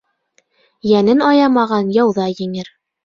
Йәнен 0.91 1.21
аямаған 1.27 1.93
яуҙа 2.01 2.27
еңер 2.43 2.77